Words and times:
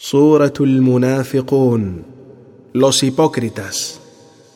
Suratul 0.00 0.80
Munafiqun 0.80 2.04
Los 2.72 3.02
hipócritas 3.02 3.98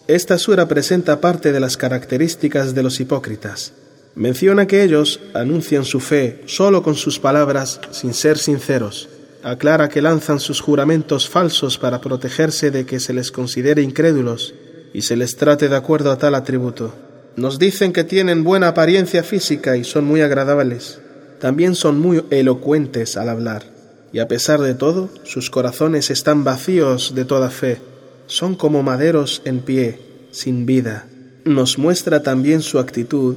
Esta 0.07 0.39
sura 0.39 0.69
presenta 0.69 1.21
parte 1.21 1.51
de 1.51 1.59
las 1.59 1.77
características 1.77 2.77
de 2.77 2.85
los 2.85 3.01
hipócritas. 3.01 3.73
Menciona 4.15 4.69
que 4.69 4.85
ellos 4.85 5.19
anuncian 5.35 5.85
su 5.85 5.99
fe 5.99 6.43
solo 6.47 6.85
con 6.85 6.95
sus 6.95 7.19
palabras 7.19 7.81
sin 7.91 8.15
ser 8.15 8.39
sinceros. 8.39 9.09
Aclara 9.43 9.89
que 9.89 10.01
lanzan 10.01 10.39
sus 10.39 10.61
juramentos 10.61 11.29
falsos 11.29 11.77
para 11.77 12.01
protegerse 12.01 12.71
de 12.71 12.87
que 12.87 13.01
se 13.01 13.13
les 13.13 13.33
considere 13.33 13.83
incrédulos 13.83 14.55
y 14.95 15.03
se 15.03 15.17
les 15.17 15.35
trate 15.35 15.69
de 15.69 15.75
acuerdo 15.75 16.13
a 16.13 16.19
tal 16.19 16.37
atributo. 16.37 16.95
Nos 17.35 17.59
dicen 17.59 17.93
que 17.93 18.05
tienen 18.05 18.45
buena 18.45 18.69
apariencia 18.69 19.25
física 19.25 19.77
y 19.77 19.83
son 19.83 20.05
muy 20.05 20.21
agradables. 20.21 21.01
También 21.41 21.75
son 21.75 21.99
muy 21.99 22.23
elocuentes 22.31 23.17
al 23.17 23.29
hablar 23.29 23.72
y 24.13 24.19
a 24.19 24.29
pesar 24.29 24.61
de 24.61 24.75
todo, 24.75 25.09
sus 25.25 25.51
corazones 25.51 26.11
están 26.11 26.45
vacíos 26.45 27.15
de 27.15 27.25
toda 27.25 27.51
fe, 27.51 27.79
son 28.27 28.55
como 28.55 28.83
maderos 28.83 29.43
en 29.45 29.61
pie, 29.61 29.99
sin 30.31 30.67
vida. 30.67 31.07
Nos 31.45 31.79
muestra 31.79 32.23
también 32.23 32.63
su 32.63 32.79
actitud 32.79 33.37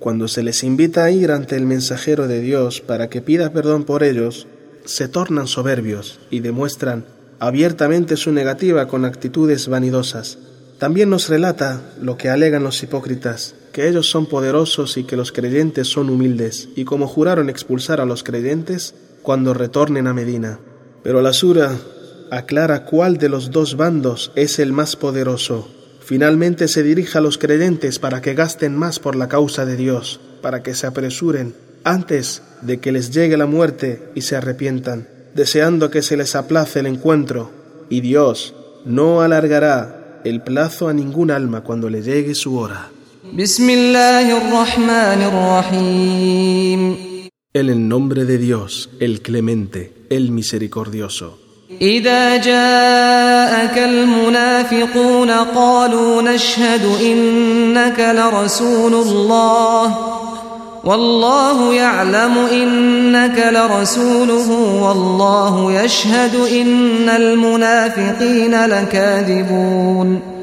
cuando 0.00 0.28
se 0.28 0.42
les 0.42 0.64
invita 0.64 1.04
a 1.04 1.10
ir 1.10 1.30
ante 1.30 1.56
el 1.56 1.66
mensajero 1.66 2.26
de 2.26 2.40
Dios 2.40 2.80
para 2.80 3.08
que 3.10 3.20
pida 3.20 3.52
perdón 3.52 3.84
por 3.84 4.02
ellos, 4.02 4.46
se 4.86 5.08
tornan 5.08 5.46
soberbios 5.46 6.20
y 6.30 6.40
demuestran 6.40 7.04
abiertamente 7.38 8.16
su 8.16 8.32
negativa 8.32 8.88
con 8.88 9.04
actitudes 9.04 9.68
vanidosas. 9.68 10.38
También 10.78 11.10
nos 11.10 11.28
relata 11.28 11.82
lo 12.00 12.16
que 12.16 12.30
alegan 12.30 12.62
los 12.62 12.82
hipócritas, 12.82 13.54
que 13.72 13.88
ellos 13.88 14.08
son 14.08 14.26
poderosos 14.26 14.96
y 14.96 15.04
que 15.04 15.16
los 15.16 15.32
creyentes 15.32 15.88
son 15.88 16.08
humildes, 16.08 16.70
y 16.74 16.84
como 16.84 17.06
juraron 17.06 17.50
expulsar 17.50 18.00
a 18.00 18.06
los 18.06 18.22
creyentes, 18.22 18.94
cuando 19.22 19.54
retornen 19.54 20.06
a 20.06 20.14
Medina. 20.14 20.58
Pero 21.02 21.22
la 21.22 21.32
sura 21.32 21.76
aclara 22.30 22.84
cuál 22.84 23.18
de 23.18 23.28
los 23.28 23.50
dos 23.50 23.76
bandos 23.76 24.32
es 24.34 24.58
el 24.58 24.72
más 24.72 24.96
poderoso. 24.96 25.68
Finalmente 26.00 26.68
se 26.68 26.82
dirige 26.82 27.18
a 27.18 27.20
los 27.20 27.38
creyentes 27.38 27.98
para 27.98 28.20
que 28.20 28.34
gasten 28.34 28.76
más 28.76 28.98
por 28.98 29.16
la 29.16 29.28
causa 29.28 29.64
de 29.64 29.76
Dios, 29.76 30.20
para 30.42 30.62
que 30.62 30.74
se 30.74 30.86
apresuren 30.86 31.54
antes 31.84 32.42
de 32.62 32.78
que 32.78 32.92
les 32.92 33.10
llegue 33.10 33.36
la 33.36 33.46
muerte 33.46 34.10
y 34.14 34.22
se 34.22 34.36
arrepientan, 34.36 35.08
deseando 35.34 35.90
que 35.90 36.02
se 36.02 36.16
les 36.16 36.34
aplace 36.34 36.80
el 36.80 36.86
encuentro, 36.86 37.50
y 37.88 38.00
Dios 38.00 38.54
no 38.84 39.22
alargará 39.22 40.20
el 40.24 40.42
plazo 40.42 40.88
a 40.88 40.92
ningún 40.92 41.30
alma 41.30 41.62
cuando 41.62 41.88
le 41.88 42.02
llegue 42.02 42.34
su 42.34 42.58
hora. 42.58 42.90
En 47.53 47.69
el 47.69 47.87
nombre 47.87 48.25
de 48.25 48.37
Dios, 48.37 48.89
el 48.99 49.21
clemente, 49.21 49.93
el 50.09 50.31
misericordioso. 50.31 51.45
إذا 51.81 52.37
جاءك 52.37 53.77
المنافقون 53.77 55.31
قالوا 55.31 56.21
نشهد 56.21 56.85
إنك 57.01 57.99
لرسول 57.99 58.93
الله 58.93 59.97
والله 60.83 61.73
يعلم 61.73 62.37
إنك 62.37 63.37
لرسوله 63.53 64.51
والله 64.83 65.83
يشهد 65.83 66.35
إن 66.35 67.09
المنافقين 67.09 68.65
لكاذبون 68.65 70.35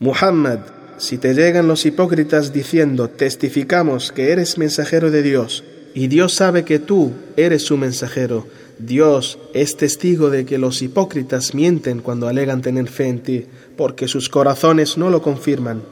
Muhammad, 0.00 0.60
si 0.98 1.18
te 1.18 1.34
llegan 1.34 1.66
los 1.66 1.84
hipócritas 1.84 2.52
diciendo 2.52 3.08
testificamos 3.08 4.12
que 4.12 4.30
eres 4.30 4.56
mensajero 4.56 5.10
de 5.10 5.22
Dios 5.22 5.64
y 5.93 6.07
Dios 6.07 6.33
sabe 6.33 6.65
que 6.65 6.79
tú 6.79 7.11
eres 7.37 7.63
su 7.63 7.77
mensajero. 7.77 8.47
Dios 8.79 9.37
es 9.53 9.77
testigo 9.77 10.29
de 10.29 10.45
que 10.45 10.57
los 10.57 10.81
hipócritas 10.81 11.53
mienten 11.53 11.99
cuando 11.99 12.27
alegan 12.27 12.61
tener 12.61 12.89
fe 12.89 13.07
en 13.07 13.19
ti, 13.19 13.45
porque 13.77 14.07
sus 14.07 14.29
corazones 14.29 14.97
no 14.97 15.09
lo 15.09 15.21
confirman. 15.21 15.83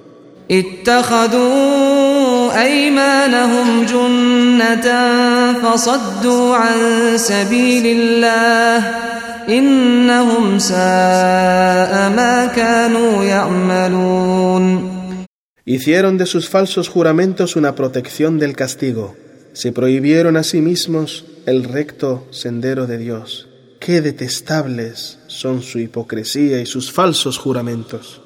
Hicieron 15.63 16.17
de 16.17 16.25
sus 16.25 16.49
falsos 16.49 16.89
juramentos 16.89 17.55
una 17.55 17.75
protección 17.75 18.39
del 18.39 18.55
castigo 18.55 19.15
se 19.53 19.71
prohibieron 19.71 20.37
a 20.37 20.43
sí 20.43 20.61
mismos 20.61 21.25
el 21.45 21.63
recto 21.63 22.27
sendero 22.31 22.87
de 22.87 22.97
Dios. 22.97 23.47
Qué 23.79 24.01
detestables 24.01 25.19
son 25.27 25.61
su 25.61 25.79
hipocresía 25.79 26.61
y 26.61 26.65
sus 26.65 26.91
falsos 26.91 27.37
juramentos. 27.37 28.21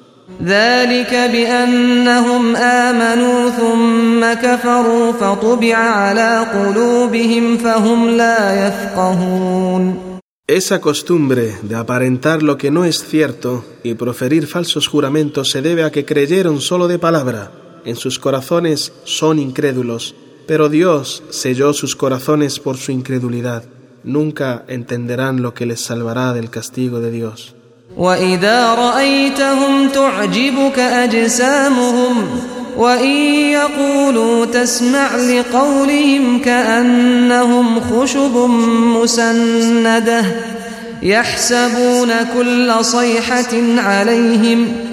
Esa 10.48 10.80
costumbre 10.80 11.56
de 11.62 11.74
aparentar 11.74 12.42
lo 12.42 12.58
que 12.58 12.70
no 12.70 12.84
es 12.84 13.04
cierto 13.04 13.64
y 13.82 13.94
proferir 13.94 14.46
falsos 14.46 14.88
juramentos 14.88 15.50
se 15.50 15.62
debe 15.62 15.84
a 15.84 15.90
que 15.90 16.04
creyeron 16.04 16.60
solo 16.60 16.86
de 16.86 16.98
palabra. 16.98 17.50
En 17.84 17.96
sus 17.96 18.18
corazones 18.18 18.92
son 19.04 19.38
incrédulos 19.38 20.14
pero 20.47 20.69
Dios 20.69 21.23
selló 21.29 21.73
sus 21.73 21.95
corazones 21.95 22.59
por 22.59 22.77
su 22.77 22.91
incredulidad. 22.91 23.63
Nunca 24.03 24.65
entenderán 24.67 25.41
lo 25.41 25.53
que 25.53 25.65
les 25.65 25.81
salvará 25.81 26.33
del 26.33 26.49
castigo 26.49 26.99
de 26.99 27.11
Dios. 27.11 27.53
وإذا 27.97 28.73
رأيتهم 28.73 29.89
تعجبك 29.89 30.79
أجسامهم 30.79 32.27
وإن 32.77 33.15
يقولوا 33.51 34.45
تسمع 34.45 35.15
لقولهم 35.15 36.41
كأنهم 36.41 37.79
خشب 37.79 38.35
مسندة 38.95 40.25
يحسبون 41.03 42.11
كل 42.33 42.85
صيحة 42.85 43.53
عليهم 43.77 44.84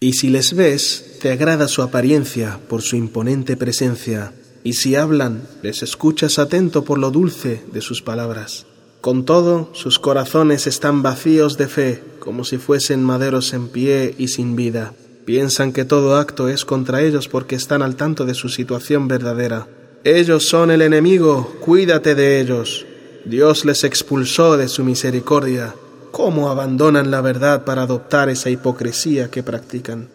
y 0.00 0.12
si 0.12 0.28
les 0.28 0.54
ves, 0.54 1.18
te 1.20 1.32
agrada 1.32 1.68
su 1.68 1.82
apariencia 1.82 2.58
por 2.68 2.82
su 2.82 2.96
imponente 2.96 3.56
presencia, 3.56 4.32
y 4.64 4.74
si 4.74 4.94
hablan, 4.94 5.42
les 5.62 5.82
escuchas 5.82 6.38
atento 6.38 6.84
por 6.84 6.98
lo 6.98 7.10
dulce 7.10 7.62
de 7.72 7.80
sus 7.80 8.00
palabras. 8.00 8.66
Con 9.00 9.24
todo, 9.24 9.70
sus 9.74 9.98
corazones 9.98 10.66
están 10.66 11.02
vacíos 11.02 11.56
de 11.58 11.68
fe, 11.68 12.02
como 12.20 12.44
si 12.44 12.58
fuesen 12.58 13.02
maderos 13.04 13.52
en 13.52 13.68
pie 13.68 14.14
y 14.18 14.28
sin 14.28 14.56
vida. 14.56 14.92
Piensan 15.24 15.72
que 15.72 15.84
todo 15.84 16.16
acto 16.16 16.48
es 16.48 16.64
contra 16.64 17.02
ellos 17.02 17.28
porque 17.28 17.54
están 17.54 17.82
al 17.82 17.96
tanto 17.96 18.24
de 18.24 18.34
su 18.34 18.48
situación 18.48 19.08
verdadera. 19.08 19.68
Ellos 20.10 20.48
son 20.48 20.70
el 20.70 20.80
enemigo, 20.80 21.56
cuídate 21.60 22.14
de 22.14 22.40
ellos. 22.40 22.86
Dios 23.26 23.66
les 23.66 23.84
expulsó 23.84 24.56
de 24.56 24.66
su 24.66 24.82
misericordia. 24.82 25.74
¿Cómo 26.12 26.48
abandonan 26.48 27.10
la 27.10 27.20
verdad 27.20 27.66
para 27.66 27.82
adoptar 27.82 28.30
esa 28.30 28.48
hipocresía 28.48 29.30
que 29.30 29.42
practican? 29.42 30.08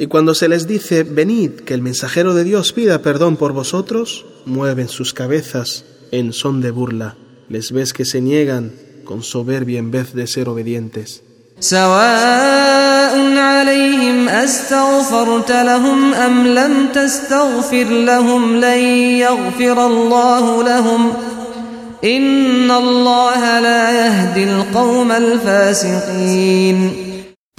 Y 0.00 0.06
cuando 0.06 0.34
se 0.34 0.48
les 0.48 0.66
dice, 0.66 1.02
venid, 1.02 1.50
que 1.60 1.74
el 1.74 1.82
mensajero 1.82 2.32
de 2.32 2.42
Dios 2.42 2.72
pida 2.72 3.02
perdón 3.02 3.36
por 3.36 3.52
vosotros, 3.52 4.24
mueven 4.46 4.88
sus 4.88 5.12
cabezas 5.12 5.84
en 6.10 6.32
son 6.32 6.62
de 6.62 6.70
burla. 6.70 7.18
Les 7.50 7.70
ves 7.70 7.92
que 7.92 8.06
se 8.06 8.22
niegan 8.22 8.72
con 9.04 9.22
soberbia 9.22 9.78
en 9.78 9.90
vez 9.90 10.14
de 10.14 10.26
ser 10.26 10.48
obedientes. 10.48 11.22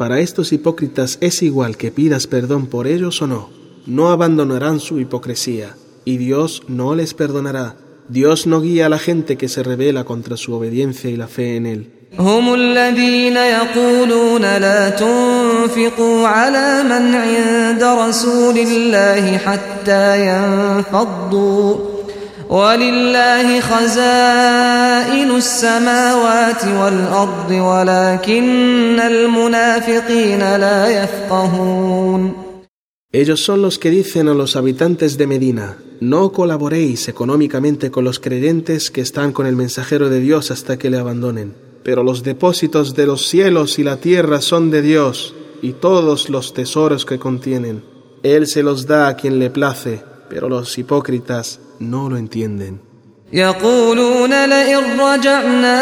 Para 0.00 0.20
estos 0.20 0.52
hipócritas 0.52 1.18
es 1.20 1.42
igual 1.42 1.76
que 1.76 1.90
pidas 1.90 2.26
perdón 2.26 2.66
por 2.66 2.86
ellos 2.86 3.22
o 3.22 3.26
no. 3.26 3.50
No 3.86 4.10
abandonarán 4.10 4.80
su 4.80 5.00
hipocresía 5.00 5.74
y 6.04 6.18
Dios 6.18 6.62
no 6.68 6.94
les 6.94 7.14
perdonará. 7.14 7.76
Dios 8.08 8.46
no 8.46 8.60
guía 8.60 8.86
a 8.86 8.88
la 8.88 8.98
gente 8.98 9.36
que 9.36 9.48
se 9.48 9.62
revela 9.62 10.04
contra 10.04 10.36
su 10.36 10.52
obediencia 10.54 11.10
y 11.10 11.16
la 11.16 11.28
fe 11.28 11.56
en 11.56 11.66
Él. 11.66 11.92
حتى 19.38 20.26
ينفضوا 20.26 21.89
ولله 22.50 23.60
خزائن 23.60 25.30
السماوات 25.36 26.64
والأرض 26.64 27.50
ولكن 27.50 29.00
المنافقين 29.00 30.56
لا 30.56 31.02
يفقهون 31.02 32.46
Ellos 33.12 33.42
son 33.42 33.62
los 33.62 33.78
que 33.78 33.90
dicen 33.90 34.28
a 34.28 34.34
los 34.34 34.56
habitantes 34.56 35.16
de 35.16 35.26
Medina, 35.26 35.78
no 36.00 36.32
colaboréis 36.32 37.08
económicamente 37.08 37.90
con 37.90 38.04
los 38.04 38.18
creyentes 38.18 38.90
que 38.90 39.00
están 39.00 39.32
con 39.32 39.46
el 39.46 39.56
mensajero 39.56 40.10
de 40.10 40.20
Dios 40.20 40.50
hasta 40.50 40.76
que 40.76 40.90
le 40.90 40.98
abandonen. 40.98 41.54
Pero 41.82 42.02
los 42.02 42.22
depósitos 42.22 42.94
de 42.94 43.06
los 43.06 43.26
cielos 43.26 43.78
y 43.78 43.84
la 43.84 43.96
tierra 43.98 44.40
son 44.42 44.70
de 44.70 44.82
Dios, 44.82 45.34
y 45.62 45.72
todos 45.72 46.28
los 46.28 46.52
tesoros 46.52 47.06
que 47.06 47.18
contienen. 47.18 47.84
Él 48.22 48.46
se 48.46 48.62
los 48.62 48.86
da 48.86 49.08
a 49.08 49.16
quien 49.16 49.38
le 49.38 49.50
place, 49.50 50.02
pero 50.28 50.48
los 50.48 50.76
hipócritas 50.76 51.60
no 51.81 52.09
lo 52.09 52.17
entienden. 52.17 52.77
يقولون 53.33 54.45
لئن 54.45 54.99
رجعنا 54.99 55.79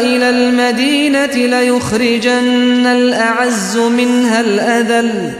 إلى 0.00 0.30
المدينة 0.30 1.26
ليخرجن 1.26 2.86
الأعز 2.86 3.76
منها 3.76 4.40
الأذل 4.40 5.32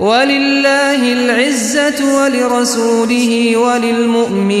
ولله 0.00 1.12
العزة 1.12 2.16
ولرسوله 2.16 3.56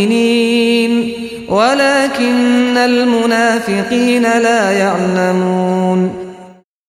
وللمؤمنين 0.06 0.92
ولكن 1.48 2.76
المنافقين 2.76 4.22
لا 4.22 4.70
يعلمون 4.70 6.31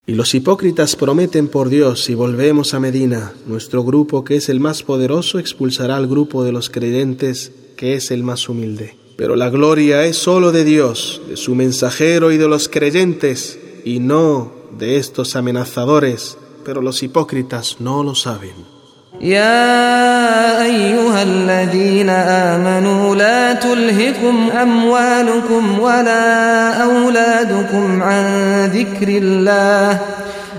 Y 0.05 0.13
los 0.13 0.33
hipócritas 0.35 0.95
prometen 0.95 1.47
por 1.47 1.69
Dios, 1.69 2.03
si 2.03 2.13
volvemos 2.13 2.73
a 2.73 2.79
Medina, 2.79 3.33
nuestro 3.47 3.83
grupo 3.83 4.23
que 4.23 4.35
es 4.35 4.49
el 4.49 4.59
más 4.59 4.83
poderoso 4.83 5.39
expulsará 5.39 5.95
al 5.95 6.07
grupo 6.07 6.43
de 6.43 6.51
los 6.51 6.69
creyentes 6.69 7.51
que 7.77 7.95
es 7.95 8.11
el 8.11 8.23
más 8.23 8.49
humilde. 8.49 8.97
Pero 9.15 9.35
la 9.35 9.49
gloria 9.49 10.05
es 10.05 10.17
sólo 10.17 10.51
de 10.51 10.65
Dios, 10.65 11.21
de 11.29 11.37
su 11.37 11.55
mensajero 11.55 12.31
y 12.31 12.37
de 12.37 12.47
los 12.47 12.67
creyentes, 12.67 13.59
y 13.85 13.99
no 13.99 14.51
de 14.77 14.97
estos 14.97 15.35
amenazadores 15.35 16.37
pero 16.63 16.81
los 16.81 17.03
hipócritas 17.03 17.77
no 17.79 18.03
lo 18.03 18.15
saben. 18.15 18.72
يا 19.20 20.64
أيها 20.64 21.22
الذين 21.22 22.08
آمنوا 22.08 23.14
لا 23.16 23.52
تلهكم 23.52 24.50
أموالكم 24.50 25.78
ولا 25.78 26.72
أولادكم 26.84 28.02
عن 28.02 28.24
ذكر 28.66 29.08
الله 29.08 30.00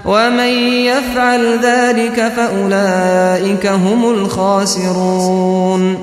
ومن 0.05 0.53
يفعل 0.85 1.59
ذلك 1.59 2.31
فأولئك 2.35 3.67
هم 3.67 4.11
الخاسرون 4.11 5.97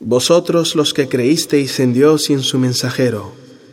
Vosotros 0.00 0.74
los 0.74 0.94
que 0.94 1.06
creísteis 1.06 1.80
en 1.80 1.92
Dios 1.92 2.30
y 2.30 2.32
en 2.32 2.42
su 2.42 2.58
mensajero, 2.58 3.32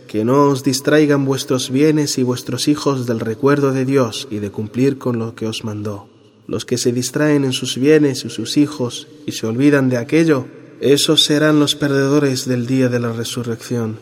que 0.10 0.25
no 0.25 0.50
os 0.50 0.63
distraigan 0.63 1.24
vuestros 1.24 1.69
bienes 1.69 2.18
y 2.18 2.24
vuestros 2.24 2.68
hijos 2.68 3.06
del 3.06 3.22
recuerdo 3.22 3.72
de 3.72 3.86
Dios 3.86 4.28
y 4.30 4.40
de 4.40 4.52
cumplir 4.52 4.98
con 4.98 5.18
lo 5.18 5.34
que 5.34 5.48
os 5.48 5.63
mandó. 5.63 6.09
Los 6.50 6.64
que 6.64 6.79
se 6.79 6.91
distraen 6.91 7.44
en 7.44 7.52
sus 7.52 7.79
bienes 7.79 8.25
y 8.25 8.29
sus 8.29 8.56
hijos 8.56 9.06
y 9.25 9.31
se 9.31 9.47
olvidan 9.47 9.88
de 9.88 9.99
aquello, 9.99 10.49
esos 10.81 11.23
serán 11.23 11.61
los 11.61 11.76
perdedores 11.76 12.44
del 12.44 12.67
día 12.67 12.88
de 12.88 12.99
la 12.99 13.12
resurrección. 13.12 14.00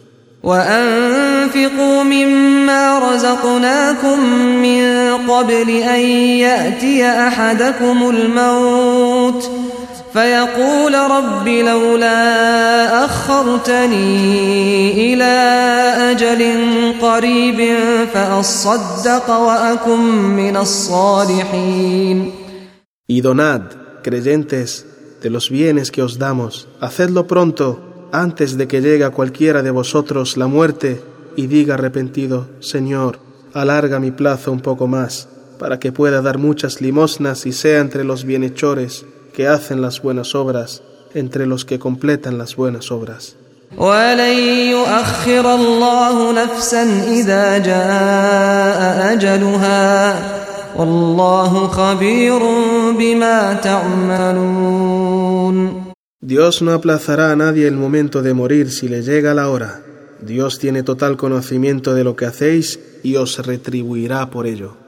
فيقول 10.12 10.94
رب 10.94 11.48
لولا 11.48 13.04
أخرتني 13.04 14.04
إلى 15.14 15.34
أجل 16.10 16.42
قريب 17.00 17.76
فأصدق 18.14 19.30
وأكن 19.30 20.00
من 20.36 20.56
الصالحين 20.56 22.32
Y 23.10 23.22
donad, 23.22 23.62
creyentes, 24.02 24.84
de 25.22 25.30
los 25.30 25.48
bienes 25.48 25.90
que 25.90 26.02
os 26.02 26.18
damos, 26.18 26.68
hacedlo 26.78 27.26
pronto, 27.26 27.66
antes 28.12 28.58
de 28.58 28.68
que 28.68 28.82
llegue 28.82 29.04
a 29.04 29.10
cualquiera 29.10 29.62
de 29.62 29.70
vosotros 29.70 30.36
la 30.36 30.46
muerte, 30.46 31.00
y 31.38 31.46
diga 31.46 31.75
arrepentido, 31.75 32.49
Señor, 32.58 33.20
alarga 33.55 34.00
mi 34.00 34.11
plazo 34.11 34.50
un 34.50 34.58
poco 34.58 34.88
más, 34.88 35.29
para 35.61 35.79
que 35.79 35.93
pueda 35.93 36.20
dar 36.20 36.37
muchas 36.37 36.81
limosnas 36.81 37.46
y 37.46 37.52
sea 37.52 37.79
entre 37.79 38.02
los 38.02 38.25
bienhechores 38.25 39.06
que 39.32 39.46
hacen 39.46 39.81
las 39.81 40.02
buenas 40.02 40.35
obras 40.35 40.82
entre 41.14 41.46
los 41.46 41.64
que 41.64 41.79
completan 41.79 42.38
las 42.38 42.56
buenas 42.56 42.90
obras. 42.90 43.37
Dios 56.20 56.62
no 56.62 56.73
aplazará 56.73 57.31
a 57.31 57.37
nadie 57.37 57.69
el 57.69 57.76
momento 57.76 58.23
de 58.23 58.35
morir 58.35 58.73
si 58.73 58.88
le 58.88 59.02
llega 59.02 59.35
la 59.35 59.49
hora. 59.49 59.85
Dios 60.20 60.58
tiene 60.58 60.82
total 60.82 61.16
conocimiento 61.16 61.94
de 61.94 62.04
lo 62.04 62.16
que 62.16 62.26
hacéis 62.26 62.80
y 63.02 63.16
os 63.16 63.44
retribuirá 63.44 64.30
por 64.30 64.46
ello. 64.46 64.88